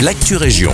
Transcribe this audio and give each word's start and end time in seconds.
l'actu 0.00 0.36
région. 0.36 0.72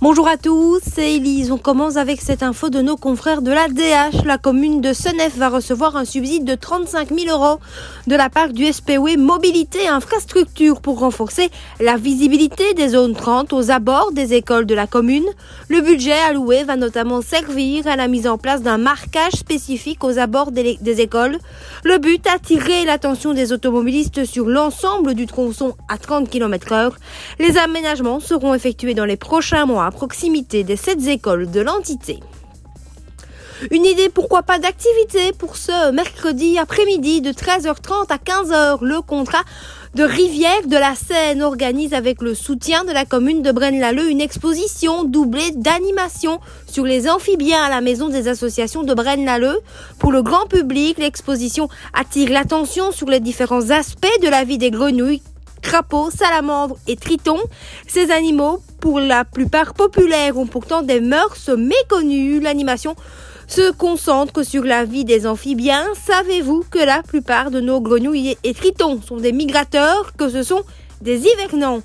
Bonjour 0.00 0.26
à 0.26 0.36
tous, 0.36 0.80
c'est 0.82 1.14
Elise. 1.14 1.52
On 1.52 1.58
commence 1.58 1.96
avec 1.96 2.20
cette 2.20 2.42
info 2.42 2.70
de 2.70 2.80
nos 2.80 2.96
confrères 2.96 3.40
de 3.40 3.52
la 3.52 3.68
DH. 3.68 4.24
La 4.24 4.36
commune 4.36 4.80
de 4.80 4.92
Senef 4.92 5.36
va 5.36 5.48
recevoir 5.48 5.96
un 5.96 6.04
subside 6.04 6.44
de 6.44 6.56
35 6.56 7.10
000 7.16 7.30
euros 7.30 7.60
de 8.08 8.16
la 8.16 8.28
part 8.28 8.48
du 8.48 8.66
SPW 8.72 9.16
Mobilité 9.16 9.84
et 9.84 9.88
Infrastructure 9.88 10.80
pour 10.80 10.98
renforcer 10.98 11.50
la 11.78 11.96
visibilité 11.96 12.74
des 12.74 12.88
zones 12.88 13.14
30 13.14 13.52
aux 13.52 13.70
abords 13.70 14.10
des 14.12 14.34
écoles 14.34 14.66
de 14.66 14.74
la 14.74 14.88
commune. 14.88 15.26
Le 15.72 15.80
budget 15.80 16.12
alloué 16.28 16.64
va 16.64 16.76
notamment 16.76 17.22
servir 17.22 17.86
à 17.86 17.96
la 17.96 18.06
mise 18.06 18.28
en 18.28 18.36
place 18.36 18.60
d'un 18.60 18.76
marquage 18.76 19.32
spécifique 19.32 20.04
aux 20.04 20.18
abords 20.18 20.52
des, 20.52 20.76
écoles. 21.00 21.38
Le 21.82 21.96
but, 21.96 22.26
attirer 22.26 22.84
l'attention 22.84 23.32
des 23.32 23.54
automobilistes 23.54 24.26
sur 24.26 24.44
l'ensemble 24.44 25.14
du 25.14 25.24
tronçon 25.24 25.74
à 25.88 25.96
30 25.96 26.28
km 26.28 26.72
heure. 26.72 26.96
Les 27.38 27.56
aménagements 27.56 28.20
seront 28.20 28.52
effectués 28.52 28.92
dans 28.92 29.06
les 29.06 29.16
prochains 29.16 29.64
mois 29.64 29.90
proximité 29.92 30.62
des 30.62 30.76
sept 30.76 31.06
écoles 31.06 31.50
de 31.50 31.62
l'entité. 31.62 32.20
Une 33.70 33.84
idée, 33.84 34.08
pourquoi 34.08 34.42
pas, 34.42 34.58
d'activité 34.58 35.32
pour 35.38 35.56
ce 35.56 35.92
mercredi 35.92 36.58
après-midi 36.58 37.20
de 37.20 37.30
13h30 37.30 38.10
à 38.10 38.16
15h. 38.16 38.78
Le 38.82 39.00
contrat 39.02 39.42
de 39.94 40.02
Rivière 40.02 40.66
de 40.66 40.76
la 40.76 40.94
Seine 40.94 41.42
organise 41.42 41.94
avec 41.94 42.22
le 42.22 42.34
soutien 42.34 42.84
de 42.84 42.92
la 42.92 43.04
commune 43.04 43.42
de 43.42 43.52
Braine-l'Alleud 43.52 44.10
une 44.10 44.20
exposition 44.20 45.04
doublée 45.04 45.52
d'animation 45.54 46.40
sur 46.66 46.84
les 46.84 47.08
amphibiens 47.08 47.62
à 47.62 47.70
la 47.70 47.80
maison 47.80 48.08
des 48.08 48.26
associations 48.26 48.82
de 48.82 48.94
Braine-l'Alleud. 48.94 49.60
Pour 49.98 50.10
le 50.10 50.22
grand 50.22 50.46
public, 50.46 50.98
l'exposition 50.98 51.68
attire 51.94 52.30
l'attention 52.30 52.90
sur 52.90 53.08
les 53.08 53.20
différents 53.20 53.70
aspects 53.70 54.20
de 54.22 54.28
la 54.28 54.44
vie 54.44 54.58
des 54.58 54.70
grenouilles 54.70 55.22
crapauds, 55.72 56.10
salamandres 56.10 56.76
et 56.86 56.96
tritons. 56.96 57.40
Ces 57.88 58.10
animaux, 58.10 58.62
pour 58.78 59.00
la 59.00 59.24
plupart 59.24 59.72
populaires, 59.72 60.36
ont 60.36 60.46
pourtant 60.46 60.82
des 60.82 61.00
mœurs 61.00 61.48
méconnues. 61.48 62.40
L'animation 62.40 62.94
se 63.46 63.72
concentre 63.72 64.42
sur 64.42 64.64
la 64.64 64.84
vie 64.84 65.06
des 65.06 65.26
amphibiens. 65.26 65.86
Savez-vous 66.06 66.64
que 66.70 66.78
la 66.78 67.02
plupart 67.02 67.50
de 67.50 67.60
nos 67.60 67.80
grenouilles 67.80 68.36
et 68.44 68.52
tritons 68.52 69.00
sont 69.00 69.16
des 69.16 69.32
migrateurs, 69.32 70.12
que 70.18 70.28
ce 70.28 70.42
sont 70.42 70.62
des 71.00 71.26
hivernants? 71.26 71.80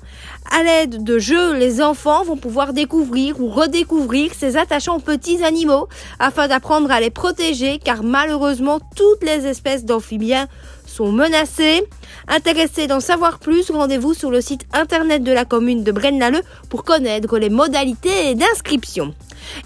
À 0.50 0.62
l'aide 0.62 1.02
de 1.02 1.18
jeux, 1.18 1.54
les 1.54 1.80
enfants 1.80 2.24
vont 2.24 2.36
pouvoir 2.36 2.74
découvrir 2.74 3.40
ou 3.40 3.48
redécouvrir 3.48 4.32
ces 4.34 4.58
attachants 4.58 5.00
petits 5.00 5.42
animaux 5.44 5.88
afin 6.18 6.46
d'apprendre 6.46 6.90
à 6.90 7.00
les 7.00 7.10
protéger 7.10 7.78
car 7.78 8.02
malheureusement 8.02 8.80
toutes 8.96 9.22
les 9.24 9.46
espèces 9.46 9.86
d'amphibiens 9.86 10.46
sont 10.88 11.12
menacées. 11.12 11.84
Intéressés 12.26 12.86
d'en 12.86 13.00
savoir 13.00 13.38
plus, 13.38 13.70
rendez-vous 13.70 14.14
sur 14.14 14.30
le 14.30 14.40
site 14.40 14.62
internet 14.72 15.22
de 15.22 15.32
la 15.32 15.44
commune 15.44 15.84
de 15.84 15.92
Braine-l'Alleud 15.92 16.42
pour 16.68 16.84
connaître 16.84 17.38
les 17.38 17.50
modalités 17.50 18.34
d'inscription. 18.34 19.14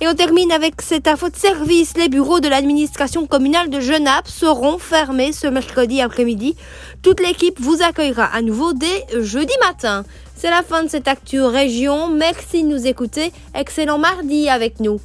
Et 0.00 0.08
on 0.08 0.14
termine 0.14 0.52
avec 0.52 0.80
cette 0.82 1.08
info 1.08 1.28
de 1.28 1.36
service. 1.36 1.96
Les 1.96 2.08
bureaux 2.08 2.40
de 2.40 2.48
l'administration 2.48 3.26
communale 3.26 3.70
de 3.70 3.80
Genappe 3.80 4.28
seront 4.28 4.78
fermés 4.78 5.32
ce 5.32 5.46
mercredi 5.46 6.00
après-midi. 6.00 6.56
Toute 7.02 7.20
l'équipe 7.20 7.58
vous 7.60 7.82
accueillera 7.82 8.24
à 8.24 8.42
nouveau 8.42 8.72
dès 8.72 9.06
jeudi 9.20 9.54
matin. 9.64 10.04
C'est 10.36 10.50
la 10.50 10.62
fin 10.62 10.82
de 10.82 10.88
cette 10.88 11.08
actu 11.08 11.40
région. 11.40 12.08
Merci 12.08 12.62
de 12.62 12.68
nous 12.68 12.86
écouter. 12.86 13.32
Excellent 13.54 13.98
mardi 13.98 14.48
avec 14.48 14.80
nous. 14.80 15.00